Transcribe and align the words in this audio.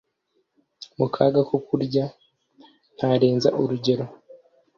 mu 0.97 1.07
kaga 1.13 1.41
ko 1.49 1.55
kurya 1.67 2.05
nkarenza 2.93 3.49
urugero 3.61 4.05